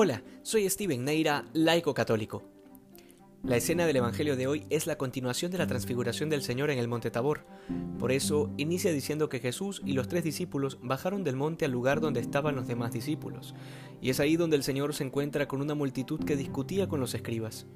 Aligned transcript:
Hola, 0.00 0.22
soy 0.42 0.70
Steven 0.70 1.04
Neira, 1.04 1.44
laico 1.54 1.92
católico. 1.92 2.44
La 3.42 3.56
escena 3.56 3.84
del 3.84 3.96
Evangelio 3.96 4.36
de 4.36 4.46
hoy 4.46 4.64
es 4.70 4.86
la 4.86 4.96
continuación 4.96 5.50
de 5.50 5.58
la 5.58 5.66
transfiguración 5.66 6.30
del 6.30 6.42
Señor 6.42 6.70
en 6.70 6.78
el 6.78 6.86
monte 6.86 7.10
Tabor. 7.10 7.44
Por 7.98 8.12
eso 8.12 8.48
inicia 8.58 8.92
diciendo 8.92 9.28
que 9.28 9.40
Jesús 9.40 9.82
y 9.84 9.94
los 9.94 10.06
tres 10.06 10.22
discípulos 10.22 10.78
bajaron 10.80 11.24
del 11.24 11.34
monte 11.34 11.64
al 11.64 11.72
lugar 11.72 12.00
donde 12.00 12.20
estaban 12.20 12.54
los 12.54 12.68
demás 12.68 12.92
discípulos, 12.92 13.56
y 14.00 14.10
es 14.10 14.20
ahí 14.20 14.36
donde 14.36 14.54
el 14.54 14.62
Señor 14.62 14.94
se 14.94 15.02
encuentra 15.02 15.48
con 15.48 15.60
una 15.60 15.74
multitud 15.74 16.20
que 16.24 16.36
discutía 16.36 16.86
con 16.86 17.00
los 17.00 17.16
escribas. 17.16 17.66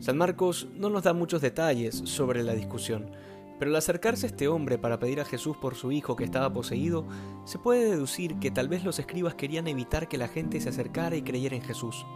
San 0.00 0.18
Marcos 0.18 0.68
no 0.76 0.90
nos 0.90 1.04
da 1.04 1.14
muchos 1.14 1.40
detalles 1.40 1.94
sobre 2.04 2.42
la 2.42 2.52
discusión, 2.52 3.10
pero 3.58 3.70
al 3.70 3.76
acercarse 3.76 4.26
este 4.26 4.48
hombre 4.48 4.78
para 4.78 4.98
pedir 4.98 5.20
a 5.20 5.24
Jesús 5.24 5.56
por 5.56 5.74
su 5.74 5.92
hijo 5.92 6.16
que 6.16 6.24
estaba 6.24 6.52
poseído, 6.52 7.06
se 7.44 7.58
puede 7.58 7.90
deducir 7.90 8.38
que 8.38 8.50
tal 8.50 8.68
vez 8.68 8.84
los 8.84 8.98
escribas 8.98 9.34
querían 9.34 9.66
evitar 9.66 10.08
que 10.08 10.18
la 10.18 10.28
gente 10.28 10.60
se 10.60 10.68
acercara 10.68 11.16
y 11.16 11.22
creyera 11.22 11.56
en 11.56 11.62
Jesús. 11.62 12.06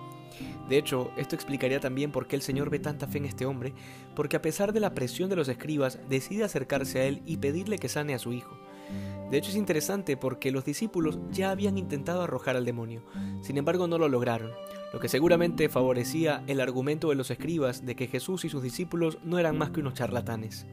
De 0.69 0.79
hecho, 0.79 1.11
esto 1.17 1.35
explicaría 1.35 1.81
también 1.81 2.13
por 2.13 2.27
qué 2.27 2.37
el 2.37 2.43
Señor 2.43 2.71
ve 2.71 2.79
tanta 2.79 3.07
fe 3.07 3.19
en 3.19 3.27
este 3.27 3.47
hombre, 3.47 3.75
porque 4.15 4.37
a 4.37 4.43
pesar 4.43 4.73
de 4.73 4.81
la 4.81 4.95
presión 4.95 5.29
de 5.29 5.37
los 5.37 5.49
escribas, 5.49 5.99
decide 6.09 6.45
acercarse 6.45 7.01
a 7.01 7.05
él 7.05 7.23
y 7.27 7.37
pedirle 7.37 7.79
que 7.79 7.89
sane 7.89 8.15
a 8.15 8.19
su 8.19 8.33
hijo. 8.33 8.57
De 9.31 9.39
hecho 9.39 9.51
es 9.51 9.57
interesante 9.57 10.17
porque 10.17 10.53
los 10.53 10.65
discípulos 10.65 11.19
ya 11.31 11.51
habían 11.51 11.79
intentado 11.79 12.23
arrojar 12.23 12.57
al 12.57 12.67
demonio, 12.67 13.03
sin 13.41 13.57
embargo 13.57 13.87
no 13.87 13.97
lo 13.97 14.09
lograron, 14.09 14.51
lo 14.93 15.01
que 15.01 15.09
seguramente 15.09 15.71
favorecía 15.71 16.43
el 16.47 16.61
argumento 16.61 17.09
de 17.09 17.15
los 17.15 17.31
escribas 17.31 17.87
de 17.87 17.97
que 17.97 18.09
Jesús 18.09 18.45
y 18.45 18.51
sus 18.51 18.63
discípulos 18.63 19.19
no 19.25 19.39
eran 19.39 19.57
más 19.57 19.71
que 19.71 19.81
unos 19.81 19.95
charlatanes. 19.95 20.67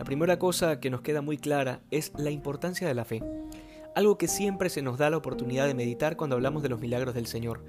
La 0.00 0.04
primera 0.04 0.38
cosa 0.38 0.80
que 0.80 0.88
nos 0.88 1.02
queda 1.02 1.20
muy 1.20 1.36
clara 1.36 1.82
es 1.90 2.10
la 2.16 2.30
importancia 2.30 2.88
de 2.88 2.94
la 2.94 3.04
fe, 3.04 3.22
algo 3.94 4.16
que 4.16 4.28
siempre 4.28 4.70
se 4.70 4.80
nos 4.80 4.96
da 4.96 5.10
la 5.10 5.18
oportunidad 5.18 5.66
de 5.66 5.74
meditar 5.74 6.16
cuando 6.16 6.36
hablamos 6.36 6.62
de 6.62 6.70
los 6.70 6.80
milagros 6.80 7.14
del 7.14 7.26
Señor. 7.26 7.62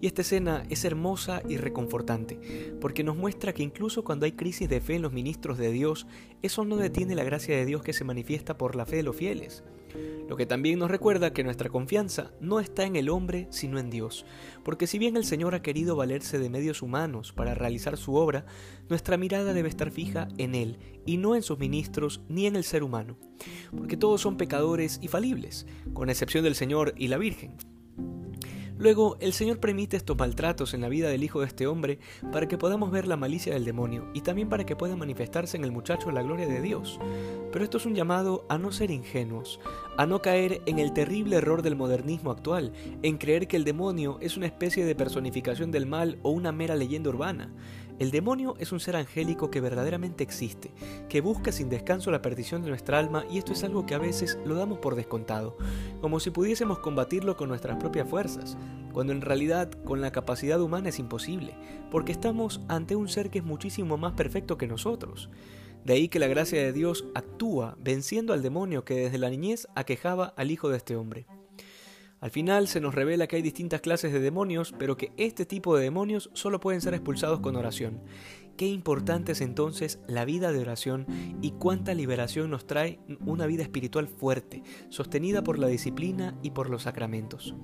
Y 0.00 0.06
esta 0.06 0.22
escena 0.22 0.64
es 0.68 0.84
hermosa 0.84 1.42
y 1.48 1.56
reconfortante, 1.56 2.74
porque 2.80 3.04
nos 3.04 3.16
muestra 3.16 3.54
que 3.54 3.62
incluso 3.62 4.04
cuando 4.04 4.26
hay 4.26 4.32
crisis 4.32 4.68
de 4.68 4.80
fe 4.80 4.96
en 4.96 5.02
los 5.02 5.12
ministros 5.12 5.56
de 5.58 5.72
Dios, 5.72 6.06
eso 6.42 6.64
no 6.64 6.76
detiene 6.76 7.14
la 7.14 7.24
gracia 7.24 7.56
de 7.56 7.64
Dios 7.64 7.82
que 7.82 7.92
se 7.92 8.04
manifiesta 8.04 8.58
por 8.58 8.76
la 8.76 8.84
fe 8.84 8.96
de 8.96 9.02
los 9.02 9.16
fieles. 9.16 9.64
Lo 10.28 10.36
que 10.36 10.44
también 10.44 10.78
nos 10.78 10.90
recuerda 10.90 11.32
que 11.32 11.44
nuestra 11.44 11.70
confianza 11.70 12.32
no 12.40 12.58
está 12.58 12.84
en 12.84 12.96
el 12.96 13.08
hombre, 13.08 13.46
sino 13.50 13.78
en 13.78 13.90
Dios, 13.90 14.26
porque 14.64 14.86
si 14.86 14.98
bien 14.98 15.16
el 15.16 15.24
Señor 15.24 15.54
ha 15.54 15.62
querido 15.62 15.94
valerse 15.94 16.38
de 16.38 16.50
medios 16.50 16.82
humanos 16.82 17.32
para 17.32 17.54
realizar 17.54 17.96
su 17.96 18.16
obra, 18.16 18.44
nuestra 18.88 19.16
mirada 19.16 19.54
debe 19.54 19.68
estar 19.68 19.90
fija 19.90 20.28
en 20.36 20.54
Él, 20.54 20.78
y 21.06 21.16
no 21.16 21.36
en 21.36 21.42
sus 21.42 21.58
ministros 21.58 22.22
ni 22.28 22.46
en 22.46 22.56
el 22.56 22.64
ser 22.64 22.82
humano, 22.82 23.16
porque 23.76 23.96
todos 23.96 24.20
son 24.20 24.36
pecadores 24.36 24.98
y 25.00 25.08
falibles, 25.08 25.66
con 25.94 26.10
excepción 26.10 26.42
del 26.42 26.56
Señor 26.56 26.92
y 26.96 27.08
la 27.08 27.18
Virgen. 27.18 27.56
Luego, 28.78 29.16
el 29.20 29.32
Señor 29.32 29.58
permite 29.58 29.96
estos 29.96 30.18
maltratos 30.18 30.74
en 30.74 30.82
la 30.82 30.90
vida 30.90 31.08
del 31.08 31.24
hijo 31.24 31.40
de 31.40 31.46
este 31.46 31.66
hombre 31.66 31.98
para 32.30 32.46
que 32.46 32.58
podamos 32.58 32.90
ver 32.90 33.08
la 33.08 33.16
malicia 33.16 33.54
del 33.54 33.64
demonio 33.64 34.10
y 34.12 34.20
también 34.20 34.50
para 34.50 34.66
que 34.66 34.76
pueda 34.76 34.96
manifestarse 34.96 35.56
en 35.56 35.64
el 35.64 35.72
muchacho 35.72 36.10
la 36.10 36.22
gloria 36.22 36.46
de 36.46 36.60
Dios. 36.60 37.00
Pero 37.52 37.64
esto 37.64 37.78
es 37.78 37.86
un 37.86 37.94
llamado 37.94 38.44
a 38.50 38.58
no 38.58 38.72
ser 38.72 38.90
ingenuos, 38.90 39.60
a 39.96 40.04
no 40.04 40.20
caer 40.20 40.60
en 40.66 40.78
el 40.78 40.92
terrible 40.92 41.36
error 41.36 41.62
del 41.62 41.74
modernismo 41.74 42.30
actual, 42.30 42.72
en 43.02 43.16
creer 43.16 43.48
que 43.48 43.56
el 43.56 43.64
demonio 43.64 44.18
es 44.20 44.36
una 44.36 44.46
especie 44.46 44.84
de 44.84 44.94
personificación 44.94 45.70
del 45.70 45.86
mal 45.86 46.18
o 46.22 46.30
una 46.30 46.52
mera 46.52 46.76
leyenda 46.76 47.08
urbana. 47.08 47.50
El 47.98 48.10
demonio 48.10 48.56
es 48.58 48.72
un 48.72 48.80
ser 48.80 48.94
angélico 48.94 49.50
que 49.50 49.62
verdaderamente 49.62 50.22
existe, 50.22 50.70
que 51.08 51.22
busca 51.22 51.50
sin 51.50 51.70
descanso 51.70 52.10
la 52.10 52.20
perdición 52.20 52.62
de 52.62 52.68
nuestra 52.68 52.98
alma 52.98 53.24
y 53.30 53.38
esto 53.38 53.54
es 53.54 53.64
algo 53.64 53.86
que 53.86 53.94
a 53.94 53.98
veces 53.98 54.38
lo 54.44 54.54
damos 54.54 54.80
por 54.80 54.96
descontado, 54.96 55.56
como 56.02 56.20
si 56.20 56.30
pudiésemos 56.30 56.78
combatirlo 56.80 57.38
con 57.38 57.48
nuestras 57.48 57.78
propias 57.78 58.06
fuerzas, 58.06 58.58
cuando 58.92 59.14
en 59.14 59.22
realidad 59.22 59.70
con 59.84 60.02
la 60.02 60.12
capacidad 60.12 60.60
humana 60.60 60.90
es 60.90 60.98
imposible, 60.98 61.54
porque 61.90 62.12
estamos 62.12 62.60
ante 62.68 62.96
un 62.96 63.08
ser 63.08 63.30
que 63.30 63.38
es 63.38 63.44
muchísimo 63.44 63.96
más 63.96 64.12
perfecto 64.12 64.58
que 64.58 64.66
nosotros. 64.66 65.30
De 65.86 65.94
ahí 65.94 66.08
que 66.08 66.18
la 66.18 66.26
gracia 66.26 66.60
de 66.60 66.72
Dios 66.72 67.06
actúa 67.14 67.78
venciendo 67.80 68.34
al 68.34 68.42
demonio 68.42 68.84
que 68.84 68.94
desde 68.94 69.18
la 69.18 69.30
niñez 69.30 69.68
aquejaba 69.74 70.34
al 70.36 70.50
hijo 70.50 70.68
de 70.68 70.76
este 70.76 70.96
hombre. 70.96 71.26
Al 72.20 72.30
final 72.30 72.66
se 72.66 72.80
nos 72.80 72.94
revela 72.94 73.26
que 73.26 73.36
hay 73.36 73.42
distintas 73.42 73.82
clases 73.82 74.12
de 74.12 74.20
demonios, 74.20 74.74
pero 74.78 74.96
que 74.96 75.12
este 75.16 75.44
tipo 75.44 75.76
de 75.76 75.84
demonios 75.84 76.30
solo 76.32 76.60
pueden 76.60 76.80
ser 76.80 76.94
expulsados 76.94 77.40
con 77.40 77.56
oración. 77.56 78.00
Qué 78.56 78.66
importante 78.66 79.32
es 79.32 79.42
entonces 79.42 80.00
la 80.06 80.24
vida 80.24 80.50
de 80.50 80.60
oración 80.60 81.06
y 81.42 81.50
cuánta 81.52 81.92
liberación 81.92 82.50
nos 82.50 82.66
trae 82.66 83.00
una 83.26 83.46
vida 83.46 83.62
espiritual 83.62 84.08
fuerte, 84.08 84.62
sostenida 84.88 85.44
por 85.44 85.58
la 85.58 85.66
disciplina 85.66 86.38
y 86.42 86.52
por 86.52 86.70
los 86.70 86.84
sacramentos. 86.84 87.54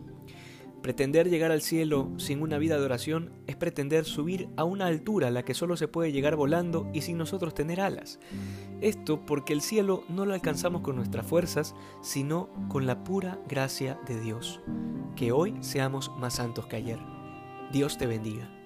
Pretender 0.82 1.30
llegar 1.30 1.52
al 1.52 1.62
cielo 1.62 2.10
sin 2.16 2.42
una 2.42 2.58
vida 2.58 2.76
de 2.76 2.84
oración 2.84 3.30
es 3.46 3.54
pretender 3.54 4.04
subir 4.04 4.48
a 4.56 4.64
una 4.64 4.86
altura 4.86 5.28
a 5.28 5.30
la 5.30 5.44
que 5.44 5.54
solo 5.54 5.76
se 5.76 5.86
puede 5.86 6.10
llegar 6.10 6.34
volando 6.34 6.90
y 6.92 7.02
sin 7.02 7.18
nosotros 7.18 7.54
tener 7.54 7.80
alas. 7.80 8.18
Esto 8.80 9.24
porque 9.24 9.52
el 9.52 9.60
cielo 9.60 10.02
no 10.08 10.26
lo 10.26 10.34
alcanzamos 10.34 10.82
con 10.82 10.96
nuestras 10.96 11.24
fuerzas, 11.24 11.76
sino 12.02 12.50
con 12.68 12.86
la 12.86 13.04
pura 13.04 13.38
gracia 13.48 14.00
de 14.08 14.20
Dios. 14.20 14.60
Que 15.14 15.30
hoy 15.30 15.54
seamos 15.60 16.10
más 16.18 16.34
santos 16.34 16.66
que 16.66 16.76
ayer. 16.76 16.98
Dios 17.72 17.96
te 17.96 18.06
bendiga. 18.06 18.61